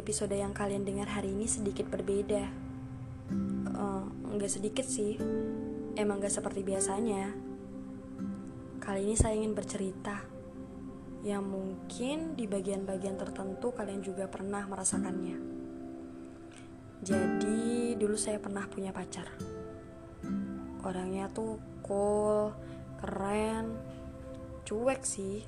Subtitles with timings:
[0.00, 2.44] episode yang kalian dengar hari ini sedikit berbeda.
[3.72, 4.04] Uh,
[4.36, 5.16] nggak sedikit sih,
[5.96, 7.32] emang gak seperti biasanya.
[8.78, 10.22] Kali ini saya ingin bercerita
[11.26, 15.36] yang mungkin di bagian-bagian tertentu kalian juga pernah merasakannya.
[17.02, 19.26] Jadi dulu saya pernah punya pacar.
[20.86, 22.54] Orangnya tuh cool,
[23.02, 23.74] keren,
[24.62, 25.42] cuek sih.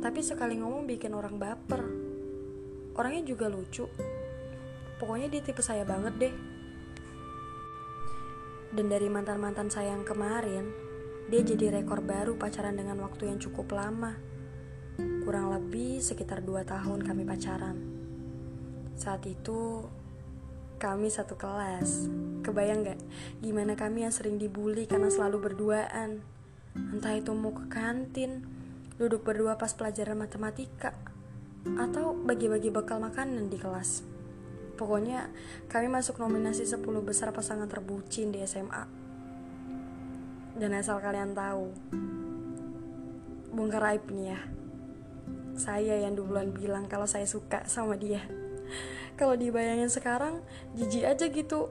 [0.00, 2.13] Tapi sekali ngomong bikin orang baper.
[2.94, 3.90] Orangnya juga lucu.
[4.98, 6.34] Pokoknya dia tipe saya banget deh.
[8.74, 10.70] Dan dari mantan-mantan saya yang kemarin,
[11.30, 14.18] dia jadi rekor baru pacaran dengan waktu yang cukup lama.
[15.26, 17.76] Kurang lebih sekitar 2 tahun kami pacaran.
[18.94, 19.86] Saat itu
[20.78, 22.06] kami satu kelas.
[22.44, 23.00] Kebayang gak
[23.40, 26.20] gimana kami yang sering dibully karena selalu berduaan?
[26.74, 28.44] Entah itu mau ke kantin,
[28.98, 30.92] duduk berdua pas pelajaran matematika,
[31.72, 34.04] atau bagi-bagi bekal makanan di kelas.
[34.74, 35.30] Pokoknya
[35.70, 38.84] kami masuk nominasi 10 besar pasangan terbucin di SMA.
[40.54, 41.70] Dan asal kalian tahu,
[43.54, 44.40] bongkar aib nih ya.
[45.54, 48.22] Saya yang duluan bilang kalau saya suka sama dia.
[49.18, 50.42] Kalau dibayangin sekarang,
[50.74, 51.70] jijik aja gitu.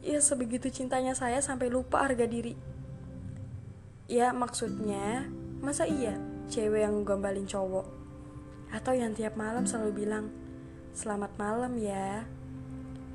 [0.00, 2.56] Ya sebegitu cintanya saya sampai lupa harga diri.
[4.08, 5.28] Ya maksudnya,
[5.60, 6.16] masa iya
[6.48, 8.01] cewek yang gombalin cowok?
[8.72, 10.32] Atau yang tiap malam selalu bilang,
[10.96, 12.24] selamat malam ya.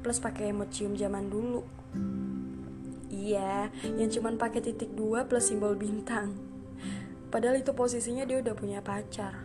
[0.05, 1.66] Plus pakai emot cium zaman dulu.
[3.09, 6.38] Iya, yang cuman pakai titik dua plus simbol bintang.
[7.33, 9.44] Padahal itu posisinya dia udah punya pacar.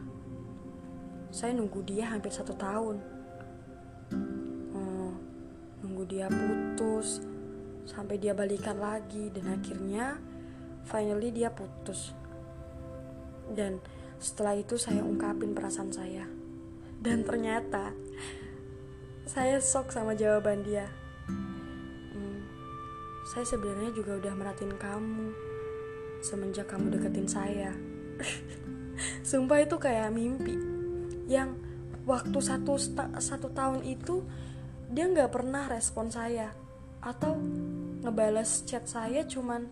[1.32, 3.00] Saya nunggu dia hampir satu tahun.
[4.12, 5.16] Hmm,
[5.80, 7.24] nunggu dia putus,
[7.88, 10.20] sampai dia balikan lagi, dan akhirnya
[10.84, 12.12] finally dia putus
[13.54, 13.78] dan
[14.22, 16.24] setelah itu saya ungkapin perasaan saya.
[17.02, 17.90] Dan ternyata
[19.26, 20.86] saya shock sama jawaban dia.
[21.26, 22.46] Hmm,
[23.34, 25.26] saya sebenarnya juga udah merhatiin kamu
[26.22, 27.74] semenjak kamu deketin saya.
[29.28, 30.54] Sumpah itu kayak mimpi
[31.26, 31.58] yang
[32.06, 32.78] waktu satu
[33.18, 34.22] satu tahun itu
[34.86, 36.54] dia nggak pernah respon saya
[37.02, 37.34] atau
[38.06, 39.66] ngebales chat saya cuman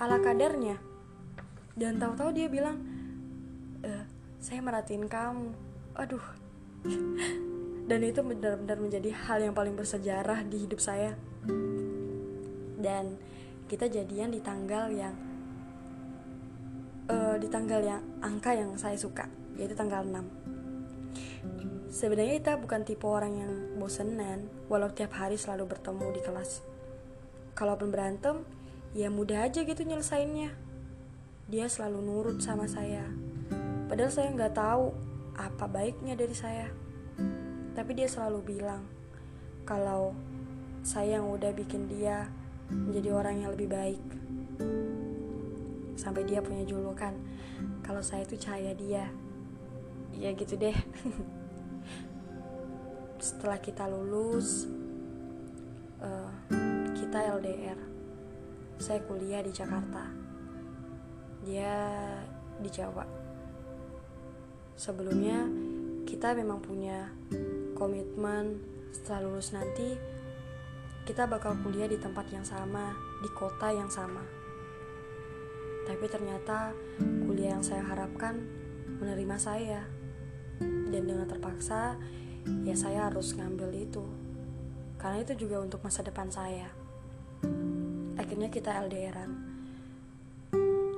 [0.00, 0.80] ala kadarnya.
[1.76, 2.99] Dan tahu-tahu dia bilang
[4.40, 5.52] saya merhatiin kamu.
[6.00, 6.24] Aduh.
[7.90, 11.12] Dan itu benar-benar menjadi hal yang paling bersejarah di hidup saya.
[12.80, 13.20] Dan
[13.68, 15.14] kita jadian di tanggal yang
[17.12, 20.40] uh, di tanggal yang angka yang saya suka yaitu tanggal 6
[21.90, 26.62] sebenarnya kita bukan tipe orang yang bosenan walau tiap hari selalu bertemu di kelas.
[27.54, 28.42] Kalaupun berantem
[28.96, 30.50] ya mudah aja gitu nyelesainnya.
[31.50, 33.29] Dia selalu nurut sama saya
[33.90, 34.94] padahal saya nggak tahu
[35.34, 36.70] apa baiknya dari saya.
[37.74, 38.86] Tapi dia selalu bilang
[39.66, 40.14] kalau
[40.86, 42.30] saya yang udah bikin dia
[42.70, 44.04] menjadi orang yang lebih baik.
[45.98, 47.18] Sampai dia punya julukan
[47.82, 49.10] kalau saya itu cahaya dia.
[50.14, 50.74] Ya gitu deh.
[53.26, 54.70] Setelah kita lulus
[55.98, 56.30] uh,
[56.94, 57.78] kita LDR
[58.78, 60.06] saya kuliah di Jakarta.
[61.42, 61.74] Dia
[62.60, 63.19] di Jawa
[64.80, 65.44] sebelumnya
[66.08, 67.12] kita memang punya
[67.76, 68.56] komitmen
[68.88, 69.92] setelah lulus nanti
[71.04, 74.24] kita bakal kuliah di tempat yang sama di kota yang sama.
[75.84, 76.72] Tapi ternyata
[77.28, 78.40] kuliah yang saya harapkan
[79.04, 79.84] menerima saya.
[80.60, 82.00] Dan dengan terpaksa
[82.64, 84.04] ya saya harus ngambil itu.
[84.96, 86.72] Karena itu juga untuk masa depan saya.
[88.16, 89.30] Akhirnya kita LDRan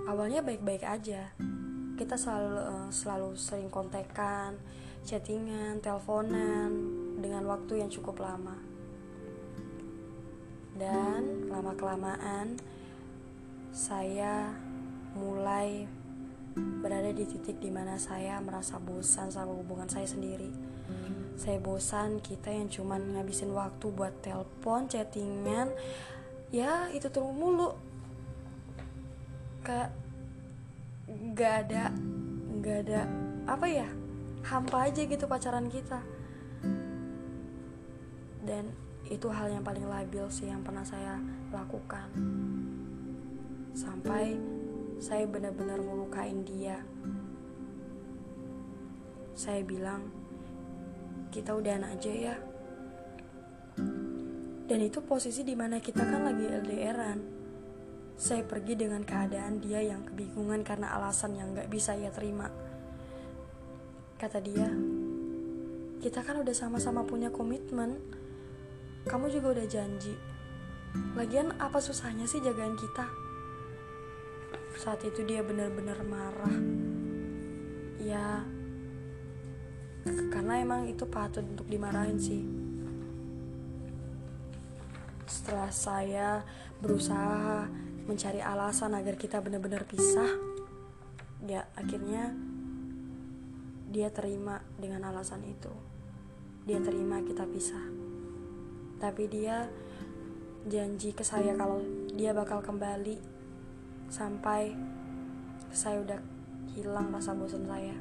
[0.06, 1.32] awalnya baik-baik aja
[1.96, 4.56] kita selalu uh, selalu sering kontekan
[5.02, 6.70] chattingan teleponan
[7.18, 8.54] dengan waktu yang cukup lama.
[10.78, 12.56] Dan lama kelamaan
[13.74, 14.52] saya
[15.12, 15.84] mulai
[16.54, 20.52] berada di titik di mana saya merasa bosan sama hubungan saya sendiri.
[21.36, 25.72] Saya bosan kita yang cuman ngabisin waktu buat telepon, chattingan,
[26.52, 27.72] ya itu terus mulu.
[29.64, 29.96] Kayak
[31.12, 31.92] nggak ada
[32.62, 33.00] nggak ada
[33.44, 33.88] apa ya
[34.42, 36.02] hampa aja gitu pacaran kita.
[38.42, 38.74] Dan
[39.06, 41.18] itu hal yang paling labil sih yang pernah saya
[41.54, 42.10] lakukan.
[43.72, 44.34] Sampai
[44.98, 46.82] saya benar-benar melukain dia.
[49.32, 50.10] Saya bilang
[51.30, 52.36] kita udahan aja ya.
[54.62, 57.41] Dan itu posisi di mana kita kan lagi LDRan.
[58.16, 62.48] Saya pergi dengan keadaan dia yang kebingungan karena alasan yang gak bisa ia terima.
[64.18, 64.70] Kata dia,
[66.02, 67.98] kita kan udah sama-sama punya komitmen.
[69.06, 70.14] Kamu juga udah janji.
[71.16, 73.06] Lagian apa susahnya sih jagain kita?
[74.78, 76.56] Saat itu dia benar-benar marah.
[78.02, 78.42] Ya
[80.34, 82.42] karena emang itu patut untuk dimarahin sih.
[85.30, 86.28] Setelah saya
[86.82, 87.70] berusaha
[88.06, 90.52] mencari alasan agar kita benar-benar pisah
[91.42, 92.34] ya akhirnya
[93.92, 95.68] dia terima dengan alasan itu.
[96.64, 97.84] Dia terima kita pisah.
[98.96, 99.68] Tapi dia
[100.64, 101.84] janji ke saya kalau
[102.16, 103.20] dia bakal kembali
[104.08, 104.72] sampai
[105.74, 106.20] saya udah
[106.72, 107.96] hilang rasa bosan saya.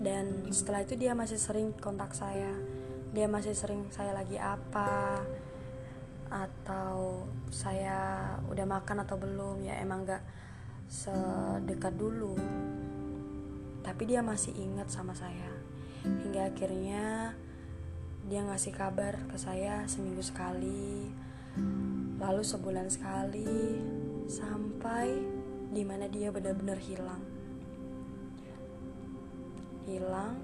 [0.00, 2.50] Dan setelah itu dia masih sering kontak saya.
[3.14, 5.22] Dia masih sering saya lagi apa
[6.30, 10.22] atau saya udah makan atau belum ya emang gak
[10.86, 12.38] sedekat dulu.
[13.82, 15.50] Tapi dia masih ingat sama saya.
[16.06, 17.34] Hingga akhirnya
[18.30, 21.10] dia ngasih kabar ke saya seminggu sekali
[22.20, 23.80] lalu sebulan sekali
[24.30, 25.08] sampai
[25.72, 27.22] di mana dia benar-benar hilang.
[29.88, 30.34] Hilang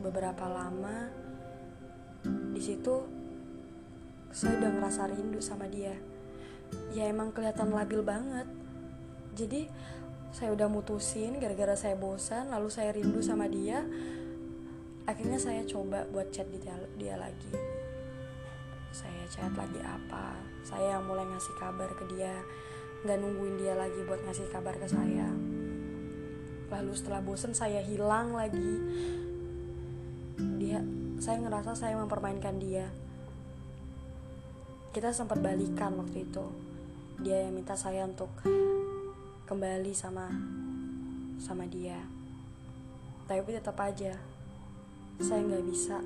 [0.00, 1.10] beberapa lama.
[2.26, 3.15] Di situ
[4.36, 5.96] saya udah ngerasa rindu sama dia.
[6.92, 8.44] Ya emang kelihatan labil banget.
[9.32, 9.64] Jadi
[10.28, 13.80] saya udah mutusin gara-gara saya bosan lalu saya rindu sama dia.
[15.08, 17.48] Akhirnya saya coba buat chat dia, dia lagi.
[18.92, 20.36] Saya chat lagi apa?
[20.60, 22.36] Saya yang mulai ngasih kabar ke dia.
[23.08, 25.32] Nggak nungguin dia lagi buat ngasih kabar ke saya.
[26.68, 28.84] Lalu setelah bosen saya hilang lagi.
[30.60, 30.84] Dia
[31.24, 33.05] saya ngerasa saya mempermainkan dia
[34.96, 36.40] kita sempat balikan waktu itu.
[37.20, 38.32] Dia yang minta saya untuk
[39.44, 40.24] kembali sama
[41.36, 42.00] sama dia.
[43.28, 44.16] Tapi tetap aja
[45.20, 46.00] saya nggak bisa.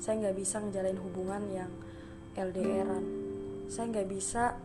[0.00, 1.72] Saya nggak bisa ngejalin hubungan yang
[2.32, 3.04] LDRan
[3.68, 4.56] saya nggak bisa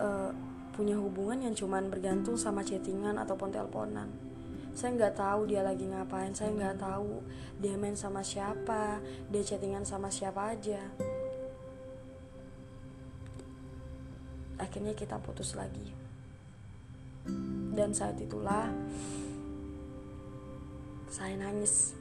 [0.00, 0.32] uh,
[0.72, 4.08] punya hubungan yang cuman bergantung sama chattingan ataupun teleponan.
[4.72, 6.32] Saya nggak tahu dia lagi ngapain.
[6.32, 7.20] Saya nggak tahu
[7.60, 10.80] dia main sama siapa dia chattingan sama siapa aja
[14.70, 15.90] akhirnya kita putus lagi.
[17.74, 18.70] Dan saat itulah
[21.10, 21.98] saya nangis.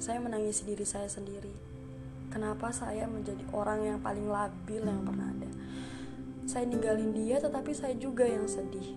[0.00, 1.52] Saya menangis diri saya sendiri.
[2.32, 5.50] Kenapa saya menjadi orang yang paling labil yang pernah ada?
[6.48, 8.96] Saya ninggalin dia tetapi saya juga yang sedih.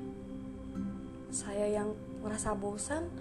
[1.27, 1.91] Saya yang
[2.23, 3.11] merasa bosan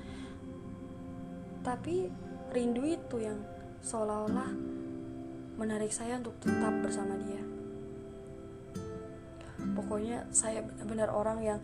[1.67, 2.07] tapi
[2.55, 3.43] rindu itu yang
[3.83, 4.55] seolah-olah
[5.59, 7.56] menarik saya untuk tetap bersama dia
[9.77, 11.61] pokoknya saya benar-benar orang yang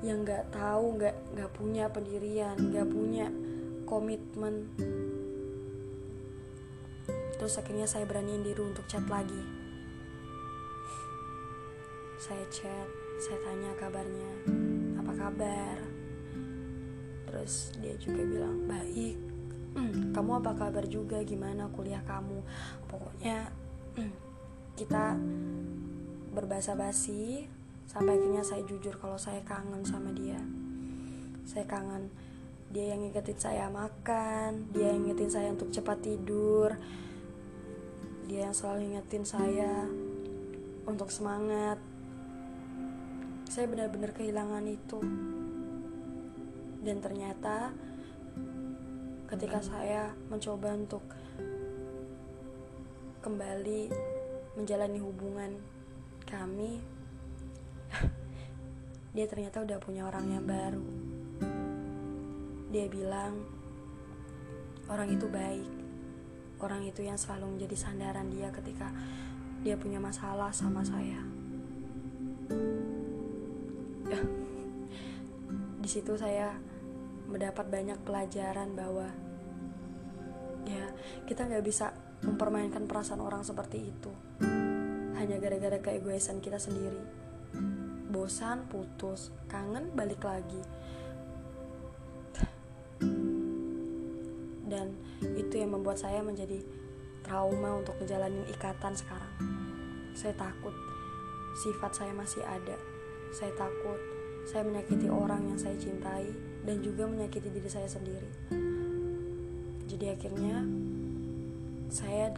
[0.00, 3.26] yang nggak tahu nggak nggak punya pendirian nggak punya
[3.84, 4.72] komitmen.
[7.38, 9.42] Terus akhirnya saya beraniin diri untuk chat lagi.
[12.18, 12.88] Saya chat
[13.18, 14.32] saya tanya kabarnya
[14.98, 15.76] apa kabar?
[17.28, 19.16] Terus dia juga bilang baik.
[20.14, 21.22] Kamu apa kabar juga?
[21.22, 22.42] Gimana kuliah kamu?
[22.90, 23.50] Pokoknya
[24.74, 25.14] kita
[26.34, 27.48] berbahasa basi
[27.88, 30.40] sampai akhirnya saya jujur kalau saya kangen sama dia.
[31.48, 32.12] Saya kangen.
[32.68, 36.76] Dia yang ngingetin saya makan dia yang ngingetin saya untuk cepat tidur
[38.28, 39.88] dia yang selalu ngingetin saya
[40.84, 41.80] untuk semangat.
[43.48, 45.00] Saya benar-benar kehilangan itu.
[46.84, 47.72] Dan ternyata
[49.32, 51.00] ketika saya mencoba untuk
[53.24, 53.88] kembali
[54.60, 55.56] menjalani hubungan
[56.28, 56.76] kami
[59.16, 60.84] dia ternyata udah punya orang yang baru.
[62.68, 63.48] Dia bilang
[64.92, 65.72] orang itu baik.
[66.60, 68.92] Orang itu yang selalu menjadi sandaran dia ketika
[69.64, 71.24] dia punya masalah sama saya.
[75.82, 76.52] Di situ saya
[77.24, 79.08] mendapat banyak pelajaran bahwa
[80.68, 80.92] ya
[81.24, 84.12] kita nggak bisa mempermainkan perasaan orang seperti itu
[85.18, 87.02] hanya gara-gara keegoisan kita sendiri.
[88.08, 90.62] Bosan putus kangen balik lagi.
[94.68, 94.94] Dan
[95.34, 96.62] itu yang membuat saya menjadi
[97.26, 99.34] trauma untuk menjalani ikatan sekarang.
[100.14, 100.72] Saya takut
[101.58, 102.78] sifat saya masih ada.
[103.34, 103.98] Saya takut
[104.48, 106.30] saya menyakiti orang yang saya cintai
[106.64, 108.30] dan juga menyakiti diri saya sendiri.
[109.88, 110.62] Jadi akhirnya
[111.90, 112.32] saya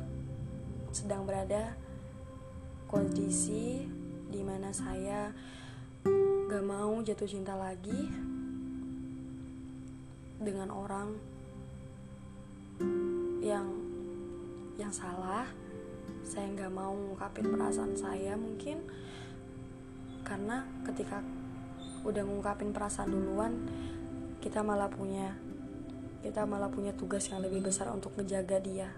[0.91, 1.77] sedang berada
[2.91, 3.87] kondisi
[4.27, 5.31] di mana saya
[6.51, 8.11] gak mau jatuh cinta lagi
[10.43, 11.15] dengan orang
[13.39, 13.71] yang
[14.75, 15.47] yang salah.
[16.21, 18.83] Saya nggak mau ngungkapin perasaan saya mungkin
[20.27, 21.23] karena ketika
[22.05, 23.67] udah ngungkapin perasaan duluan
[24.39, 25.33] kita malah punya
[26.21, 28.93] kita malah punya tugas yang lebih besar untuk menjaga dia